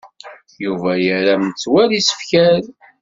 Yuba 0.63 0.91
yerra 1.05 1.35
metwal 1.43 1.89
isefkal. 1.99 2.63